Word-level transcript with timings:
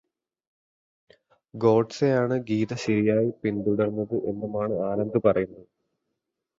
ഗോഡ്സേയാണു 1.53 2.37
ഗീത 2.47 2.73
ശരിയായി 2.85 3.29
പിന്തുടര്ന്നത് 3.43 4.17
എന്നുമാണു 4.25 4.75
ആനന്ദ് 4.89 5.21
പറയുന്നത്. 5.25 5.67